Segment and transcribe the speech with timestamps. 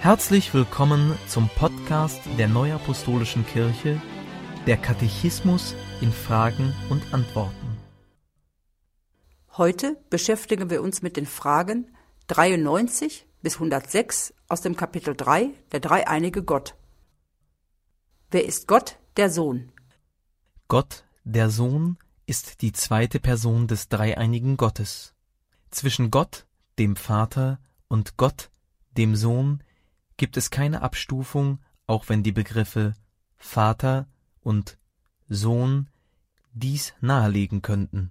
[0.00, 4.00] Herzlich willkommen zum Podcast der Neuapostolischen Kirche,
[4.66, 7.76] der Katechismus in Fragen und Antworten.
[9.58, 11.94] Heute beschäftigen wir uns mit den Fragen
[12.28, 16.76] 93 bis 106 aus dem Kapitel 3, der dreieinige Gott.
[18.30, 19.70] Wer ist Gott, der Sohn?
[20.68, 25.12] Gott, der Sohn, ist die zweite Person des dreieinigen Gottes.
[25.70, 26.46] Zwischen Gott,
[26.78, 28.48] dem Vater, und Gott,
[28.96, 29.62] dem Sohn,
[30.20, 32.94] gibt es keine Abstufung, auch wenn die Begriffe
[33.38, 34.06] Vater
[34.42, 34.76] und
[35.30, 35.88] Sohn
[36.52, 38.10] dies nahelegen könnten.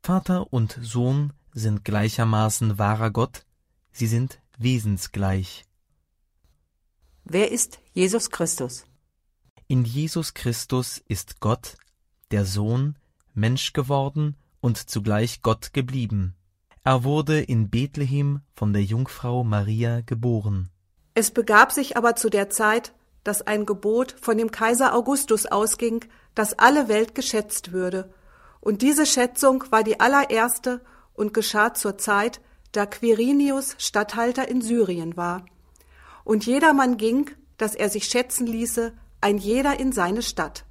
[0.00, 3.46] Vater und Sohn sind gleichermaßen wahrer Gott,
[3.90, 5.64] sie sind wesensgleich.
[7.24, 8.84] Wer ist Jesus Christus?
[9.66, 11.78] In Jesus Christus ist Gott,
[12.30, 12.96] der Sohn,
[13.34, 16.36] Mensch geworden und zugleich Gott geblieben.
[16.84, 20.70] Er wurde in Bethlehem von der Jungfrau Maria geboren.
[21.14, 22.92] Es begab sich aber zu der Zeit,
[23.24, 28.12] dass ein Gebot von dem Kaiser Augustus ausging, dass alle Welt geschätzt würde.
[28.60, 30.80] Und diese Schätzung war die allererste
[31.14, 32.40] und geschah zur Zeit,
[32.72, 35.44] da Quirinius Statthalter in Syrien war.
[36.24, 40.64] Und jedermann ging, dass er sich schätzen ließe, ein jeder in seine Stadt.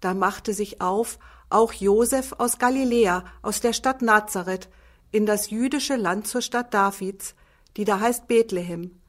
[0.00, 4.68] Da machte sich auf auch Josef aus Galiläa, aus der Stadt Nazareth,
[5.10, 7.34] in das jüdische Land zur Stadt Davids,
[7.76, 8.99] die da heißt Bethlehem,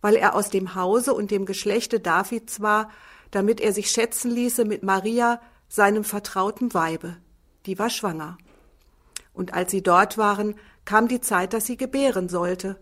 [0.00, 2.90] weil er aus dem Hause und dem Geschlechte Davids war,
[3.30, 7.16] damit er sich schätzen ließe mit Maria, seinem vertrauten Weibe,
[7.66, 8.38] die war schwanger.
[9.32, 12.78] Und als sie dort waren, kam die Zeit, dass sie gebären sollte.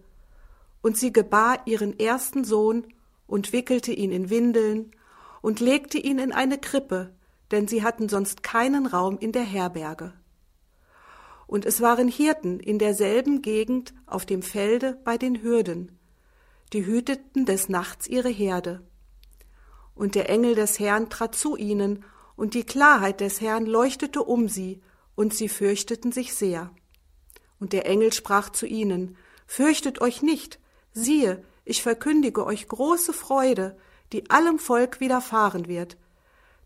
[0.83, 2.87] Und sie gebar ihren ersten Sohn
[3.27, 4.93] und wickelte ihn in Windeln
[5.41, 7.15] und legte ihn in eine Krippe,
[7.51, 10.13] denn sie hatten sonst keinen Raum in der Herberge
[11.47, 15.99] und es waren Hirten in derselben Gegend auf dem Felde bei den Hürden,
[16.73, 18.83] die hüteten des Nachts ihre Herde.
[19.95, 22.05] Und der Engel des Herrn trat zu ihnen,
[22.37, 24.83] und die Klarheit des Herrn leuchtete um sie,
[25.15, 26.71] und sie fürchteten sich sehr.
[27.61, 29.17] Und der Engel sprach zu ihnen,
[29.47, 30.59] Fürchtet euch nicht,
[30.93, 33.77] siehe, ich verkündige euch große Freude,
[34.13, 35.97] die allem Volk widerfahren wird.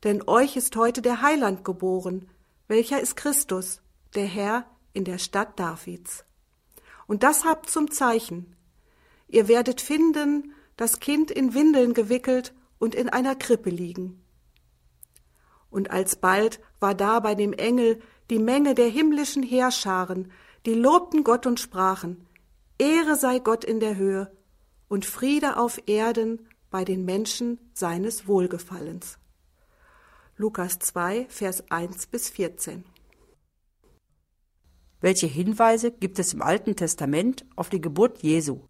[0.05, 2.31] Denn euch ist heute der Heiland geboren,
[2.67, 3.81] welcher ist Christus,
[4.15, 6.25] der Herr in der Stadt Davids.
[7.07, 8.55] Und das habt zum Zeichen.
[9.29, 14.23] Ihr werdet finden, das Kind in Windeln gewickelt und in einer Krippe liegen.
[15.71, 18.01] Und alsbald war da bei dem Engel
[18.31, 20.33] die Menge der himmlischen Heerscharen,
[20.67, 22.27] die lobten Gott und sprachen,
[22.79, 24.31] Ehre sei Gott in der Höhe
[24.89, 29.19] und Friede auf Erden bei den Menschen seines Wohlgefallens.
[30.37, 32.85] Lukas 2, Vers 1 bis 14.
[35.01, 38.61] Welche Hinweise gibt es im Alten Testament auf die Geburt Jesu?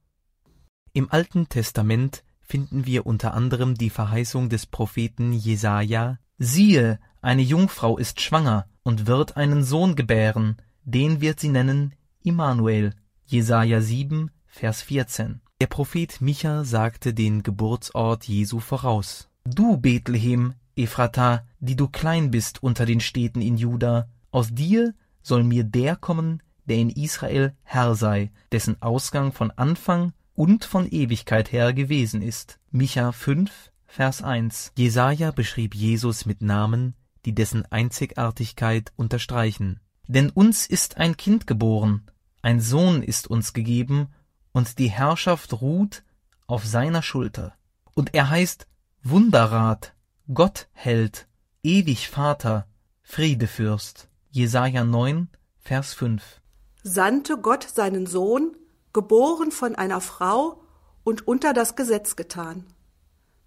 [0.98, 7.98] Im Alten Testament finden wir unter anderem die Verheißung des Propheten Jesaja: Siehe, eine Jungfrau
[7.98, 11.94] ist schwanger und wird einen Sohn gebären, den wird sie nennen
[12.24, 12.96] Immanuel.
[13.26, 15.40] Jesaja 7, Vers 14.
[15.60, 19.28] Der Prophet Micha sagte den Geburtsort Jesu voraus.
[19.44, 25.44] Du Bethlehem, Ephrata, die du klein bist unter den Städten in Juda, aus dir soll
[25.44, 31.50] mir der kommen, der in Israel Herr sei, dessen Ausgang von Anfang und von Ewigkeit
[31.50, 32.60] her gewesen ist.
[32.70, 34.70] Micha 5, Vers 1.
[34.76, 36.94] Jesaja beschrieb Jesus mit Namen,
[37.24, 39.80] die dessen Einzigartigkeit unterstreichen.
[40.06, 42.06] Denn uns ist ein Kind geboren,
[42.40, 44.10] ein Sohn ist uns gegeben,
[44.52, 46.04] und die Herrschaft ruht
[46.46, 47.54] auf seiner Schulter.
[47.94, 48.68] Und er heißt
[49.02, 49.92] Wunderrat,
[50.32, 51.26] Gottheld,
[51.64, 52.68] ewig Vater,
[53.02, 54.08] Friedefürst.
[54.30, 56.40] Jesaja 9, Vers 5.
[56.84, 58.54] Sandte Gott seinen Sohn,
[58.92, 60.62] geboren von einer Frau
[61.04, 62.64] und unter das Gesetz getan.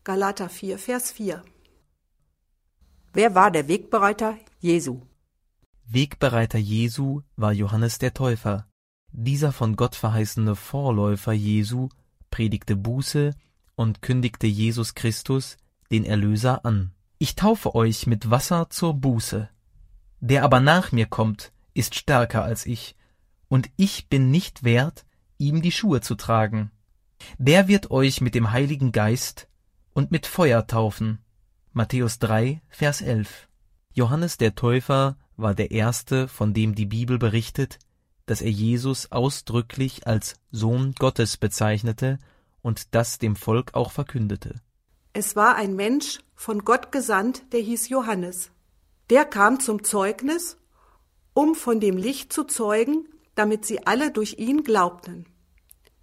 [0.03, 1.44] Galater 4, Vers 4.
[3.13, 5.02] Wer war der Wegbereiter Jesu?
[5.85, 8.67] Wegbereiter Jesu war Johannes der Täufer.
[9.11, 11.90] Dieser von Gott verheißene Vorläufer Jesu
[12.29, 13.35] predigte Buße
[13.76, 15.58] und kündigte Jesus Christus,
[15.91, 16.94] den Erlöser, an.
[17.17, 19.49] Ich taufe euch mit Wasser zur Buße.
[20.22, 22.96] Der aber nach mir kommt, ist stärker als ich,
[23.49, 25.05] und ich bin nicht wert,
[25.41, 26.72] ihm die Schuhe zu tragen.
[27.38, 29.47] Der wird euch mit dem Heiligen Geist
[29.93, 31.20] und mit Feuer taufen.
[31.73, 33.47] Matthäus 3, Vers 11.
[33.93, 37.79] Johannes der Täufer war der erste, von dem die Bibel berichtet,
[38.26, 42.20] dass er Jesus ausdrücklich als Sohn Gottes bezeichnete
[42.61, 44.61] und das dem Volk auch verkündete.
[45.14, 48.52] Es war ein Mensch von Gott gesandt, der hieß Johannes.
[49.09, 50.58] Der kam zum Zeugnis,
[51.34, 55.25] um von dem Licht zu zeugen, damit sie alle durch ihn glaubten.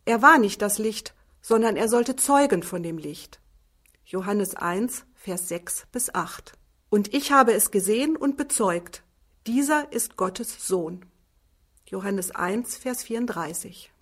[0.05, 3.41] Er war nicht das Licht, sondern er sollte zeugen von dem Licht.
[4.05, 6.53] Johannes 1, Vers 6 bis 8.
[6.91, 9.03] Und ich habe es gesehen und bezeugt,
[9.47, 11.05] dieser ist Gottes Sohn.
[11.87, 13.93] Johannes 1, Vers 34.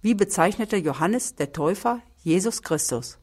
[0.00, 3.18] Wie bezeichnete Johannes der Täufer Jesus Christus?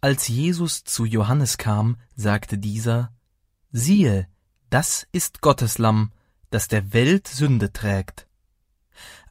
[0.00, 3.12] Als Jesus zu Johannes kam, sagte dieser,
[3.70, 4.28] Siehe,
[4.68, 6.12] das ist Gottes Lamm,
[6.52, 8.26] das der Welt Sünde trägt.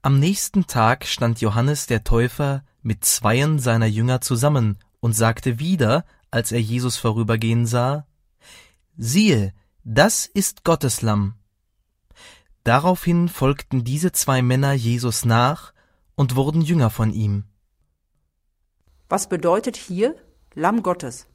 [0.02, 6.04] Am nächsten Tag stand Johannes der Täufer mit zweien seiner Jünger zusammen und sagte wieder,
[6.32, 8.08] als er Jesus vorübergehen sah,
[8.98, 9.54] Siehe,
[9.84, 11.36] das ist Gottes Lamm.
[12.64, 15.74] Daraufhin folgten diese zwei Männer Jesus nach
[16.16, 17.46] und wurden Jünger von ihm.
[19.10, 20.16] Was bedeutet hier
[20.56, 21.28] Lamm Gottes?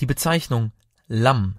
[0.00, 0.72] Die Bezeichnung
[1.06, 1.56] Lamm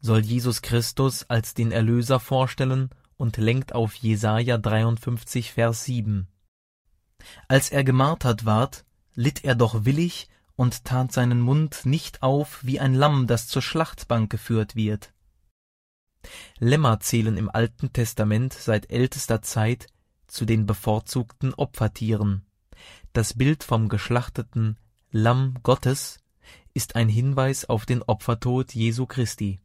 [0.00, 6.28] soll Jesus Christus als den Erlöser vorstellen und lenkt auf Jesaja 53, Vers 7.
[7.48, 8.84] Als er gemartert ward,
[9.14, 13.62] litt er doch willig und tat seinen Mund nicht auf wie ein Lamm, das zur
[13.62, 15.12] Schlachtbank geführt wird.
[16.58, 19.86] Lämmer zählen im Alten Testament seit ältester Zeit
[20.26, 22.44] zu den bevorzugten Opfertieren.
[23.12, 24.76] Das Bild vom geschlachteten
[25.10, 26.18] Lamm Gottes
[26.74, 29.60] ist ein Hinweis auf den Opfertod Jesu Christi.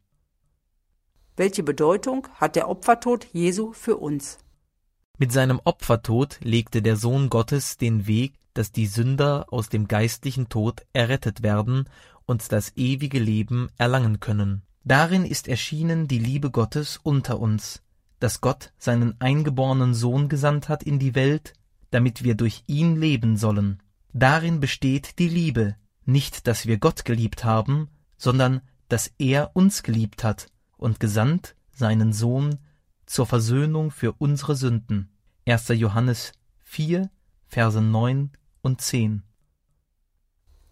[1.41, 4.37] Welche Bedeutung hat der Opfertod Jesu für uns?
[5.17, 10.49] Mit seinem Opfertod legte der Sohn Gottes den Weg, dass die Sünder aus dem geistlichen
[10.49, 11.89] Tod errettet werden
[12.27, 14.61] und das ewige Leben erlangen können.
[14.83, 17.81] Darin ist erschienen die Liebe Gottes unter uns,
[18.19, 21.53] dass Gott seinen eingeborenen Sohn gesandt hat in die Welt,
[21.89, 23.81] damit wir durch ihn leben sollen.
[24.13, 30.23] Darin besteht die Liebe, nicht dass wir Gott geliebt haben, sondern dass er uns geliebt
[30.23, 30.51] hat
[30.81, 32.57] und gesandt seinen Sohn
[33.05, 35.09] zur Versöhnung für unsere Sünden.
[35.47, 35.69] 1.
[35.69, 36.33] Johannes
[36.63, 37.09] 4,
[37.47, 38.31] Verse 9
[38.61, 39.23] und 10.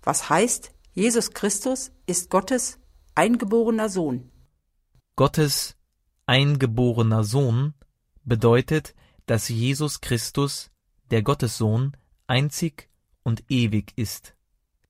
[0.02, 2.80] Was heißt, Jesus Christus ist Gottes
[3.16, 4.32] eingeborener Sohn?
[5.16, 5.76] Gottes
[6.26, 7.74] eingeborener Sohn
[8.24, 8.96] bedeutet,
[9.26, 10.72] dass Jesus Christus,
[11.12, 11.96] der Gottessohn,
[12.26, 12.90] einzig
[13.24, 14.36] und ewig ist.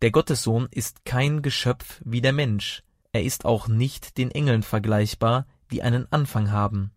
[0.02, 5.48] Der Gottessohn ist kein Geschöpf wie der Mensch, er ist auch nicht den Engeln vergleichbar,
[5.72, 6.92] die einen Anfang haben.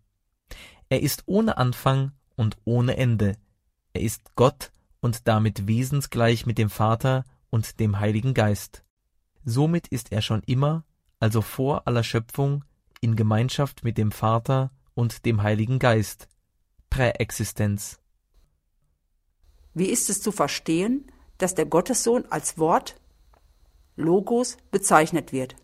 [0.89, 3.37] Er ist ohne Anfang und ohne Ende.
[3.95, 8.85] Er ist Gott und damit wesensgleich mit dem Vater und dem Heiligen Geist.
[9.45, 10.85] Somit ist er schon immer,
[11.19, 12.65] also vor aller Schöpfung,
[13.01, 16.29] in Gemeinschaft mit dem Vater und dem Heiligen Geist.
[16.91, 17.99] Präexistenz.
[19.75, 23.01] Wie ist es zu verstehen, dass der Gottessohn als Wort
[23.97, 25.57] Logos bezeichnet wird?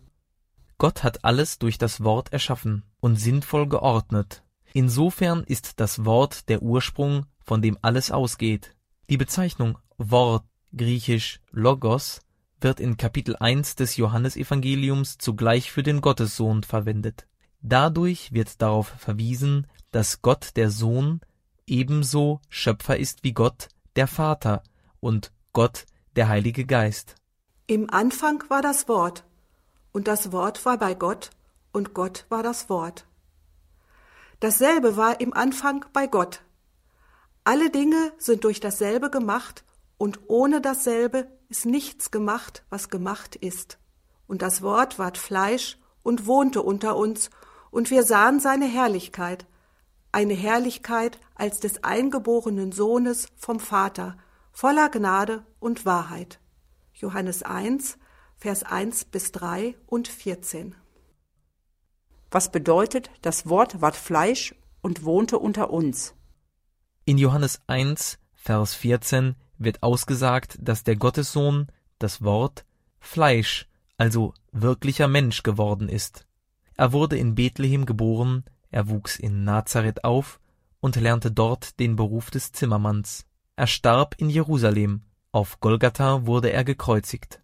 [0.79, 4.43] Gott hat alles durch das Wort erschaffen und sinnvoll geordnet.
[4.73, 8.75] Insofern ist das Wort der Ursprung, von dem alles ausgeht.
[9.09, 10.45] Die Bezeichnung Wort
[10.75, 12.21] griechisch Logos
[12.61, 17.27] wird in Kapitel 1 des Johannesevangeliums zugleich für den Gottessohn verwendet.
[17.61, 21.19] Dadurch wird darauf verwiesen, dass Gott der Sohn
[21.67, 23.67] ebenso Schöpfer ist wie Gott
[23.97, 24.63] der Vater
[25.01, 25.85] und Gott
[26.15, 27.15] der Heilige Geist.
[27.67, 29.25] Im Anfang war das Wort,
[29.99, 31.29] und das Wort war bei Gott,
[31.73, 33.05] und Gott war das Wort.
[34.39, 36.39] Dasselbe war im Anfang bei Gott.
[37.43, 39.65] Alle Dinge sind durch dasselbe gemacht,
[39.97, 43.77] und ohne dasselbe ist nichts gemacht, was gemacht ist.
[44.25, 47.29] Und das Wort ward Fleisch und wohnte unter uns,
[47.69, 49.47] und wir sahen seine Herrlichkeit,
[50.13, 54.15] eine Herrlichkeit als des eingeborenen Sohnes vom Vater,
[54.53, 56.39] voller Gnade und Wahrheit.
[56.93, 57.97] Johannes 1,
[58.41, 60.73] Vers 1 bis 3 und 14.
[62.31, 66.15] Was bedeutet, das Wort ward Fleisch und wohnte unter uns?
[67.03, 71.67] In Johannes 1, Vers 14 wird ausgesagt, dass der Gottessohn,
[71.97, 72.63] das Wort,
[73.01, 73.67] Fleisch,
[73.97, 76.25] also wirklicher Mensch geworden ist.
[76.77, 80.39] Er wurde in Bethlehem geboren, er wuchs in Nazareth auf
[80.79, 83.25] und lernte dort den Beruf des Zimmermanns.
[83.57, 85.01] Er starb in Jerusalem,
[85.33, 87.41] auf Golgatha wurde er gekreuzigt.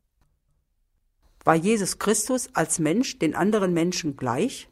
[1.46, 4.68] War Jesus Christus als Mensch den anderen Menschen gleich?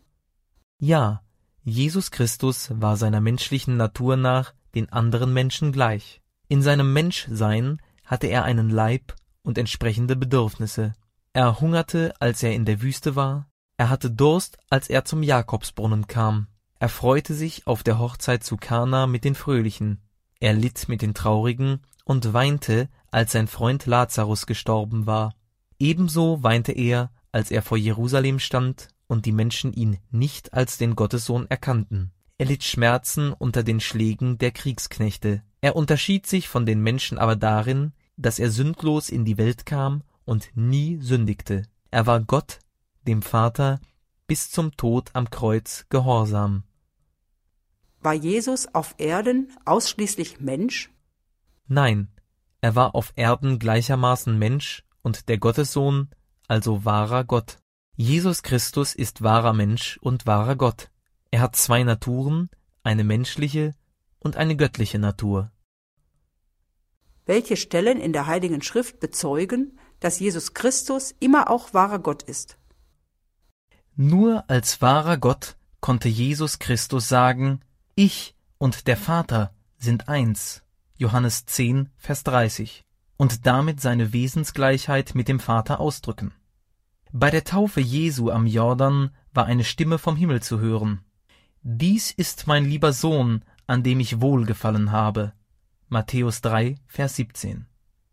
[0.80, 1.22] Ja,
[1.63, 6.20] Jesus Christus war seiner menschlichen Natur nach den anderen Menschen gleich.
[6.50, 10.94] In seinem Menschsein hatte er einen Leib und entsprechende Bedürfnisse.
[11.32, 16.08] Er hungerte, als er in der Wüste war, er hatte Durst, als er zum Jakobsbrunnen
[16.08, 16.48] kam,
[16.84, 20.01] er freute sich auf der Hochzeit zu Kana mit den Fröhlichen,
[20.42, 25.34] er litt mit den Traurigen und weinte, als sein Freund Lazarus gestorben war.
[25.84, 30.96] Ebenso weinte er, als er vor Jerusalem stand und die Menschen ihn nicht als den
[30.96, 32.13] Gottessohn erkannten.
[32.38, 35.44] Er litt Schmerzen unter den Schlägen der Kriegsknechte.
[35.60, 40.04] Er unterschied sich von den Menschen aber darin, dass er sündlos in die Welt kam
[40.24, 41.63] und nie sündigte.
[41.92, 42.60] Er war Gott,
[43.06, 43.82] dem Vater,
[44.25, 46.63] bis zum Tod am Kreuz gehorsam.
[48.00, 50.94] War Jesus auf Erden ausschließlich Mensch?
[51.68, 52.08] Nein,
[52.62, 56.10] er war auf Erden gleichermaßen Mensch und der Gottessohn,
[56.48, 57.60] also wahrer Gott.
[57.95, 60.89] Jesus Christus ist wahrer Mensch und wahrer Gott.
[61.29, 62.50] Er hat zwei Naturen,
[62.81, 63.75] eine menschliche
[64.19, 65.51] und eine göttliche Natur.
[67.25, 72.57] Welche Stellen in der Heiligen Schrift bezeugen, dass Jesus Christus immer auch wahrer Gott ist?
[73.95, 77.62] Nur als wahrer Gott konnte Jesus Christus sagen,
[77.95, 80.63] ich und der Vater sind eins.
[80.98, 82.83] Johannes 10, Vers 30.
[83.24, 86.34] Und damit seine Wesensgleichheit mit dem Vater ausdrücken.
[87.13, 91.06] Bei der Taufe Jesu am Jordan war eine Stimme vom Himmel zu hören.
[91.62, 95.32] Dies ist mein lieber Sohn, an dem ich wohlgefallen habe.
[95.88, 97.65] Matthäus 3, Vers 17.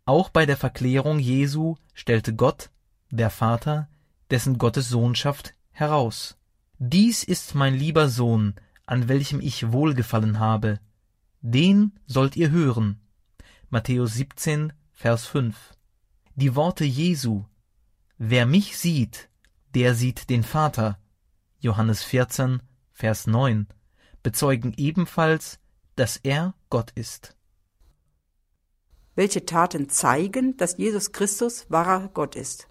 [0.04, 2.70] Auch bei der Verklärung Jesu stellte Gott,
[3.10, 3.88] der Vater,
[4.30, 6.38] dessen Gottes Sohnschaft heraus.
[6.78, 8.54] Dies ist mein lieber Sohn,
[8.86, 10.78] an welchem ich wohlgefallen habe.
[11.40, 13.00] Den sollt ihr hören.
[13.70, 15.56] Matthäus 17, Vers 5.
[16.34, 17.44] Die Worte Jesu,
[18.18, 19.30] wer mich sieht,
[19.74, 20.98] der sieht den Vater.
[21.58, 23.66] Johannes 14, Vers 9,
[24.22, 25.58] bezeugen ebenfalls,
[25.96, 27.34] dass er Gott ist
[29.20, 32.68] welche Taten zeigen, dass Jesus Christus wahrer Gott ist.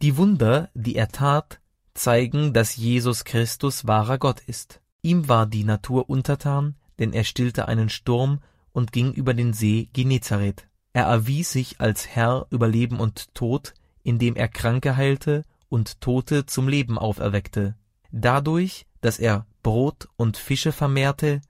[0.00, 1.60] Die Wunder, die er tat,
[1.94, 4.80] zeigen, dass Jesus Christus wahrer Gott ist.
[5.00, 8.40] Ihm war die Natur untertan, denn er stillte einen Sturm
[8.72, 10.66] und ging über den See Genezareth.
[10.92, 16.46] Er erwies sich als Herr über Leben und Tod, indem er Kranke heilte und Tote
[16.46, 17.76] zum Leben auferweckte.
[18.10, 21.40] Dadurch, dass er Brot und Fische vermehrte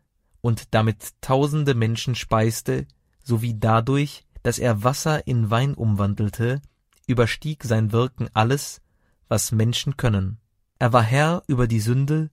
[0.41, 2.87] und damit tausende Menschen speiste,
[3.25, 6.61] sowie dadurch, dass er Wasser in Wein umwandelte,
[7.07, 8.81] überstieg sein Wirken alles,
[9.29, 10.39] was Menschen können.
[10.79, 12.31] Er war Herr über die Sünde,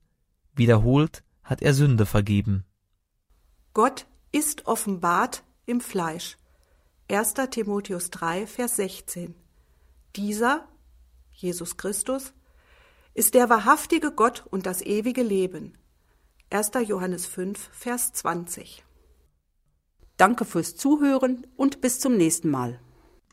[0.54, 2.64] wiederholt hat er Sünde vergeben.
[3.72, 6.36] Gott ist offenbart im Fleisch.
[7.10, 7.34] 1.
[7.50, 9.34] Timotheus 3, Vers 16.
[10.14, 10.68] Dieser,
[11.32, 12.32] Jesus Christus,
[13.14, 15.72] ist der wahrhaftige Gott und das ewige Leben.
[16.50, 16.70] 1.
[16.86, 18.84] Johannes 5, Vers 20.
[20.16, 22.78] Danke fürs Zuhören und bis zum nächsten Mal.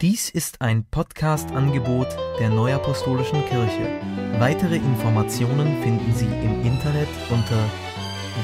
[0.01, 2.07] Dies ist ein Podcast-Angebot
[2.39, 4.00] der Neuapostolischen Kirche.
[4.39, 7.69] Weitere Informationen finden Sie im Internet unter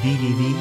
[0.03, 0.53] www.nak.org.